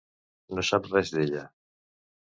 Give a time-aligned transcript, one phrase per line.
[0.55, 1.47] No saps res d'ella.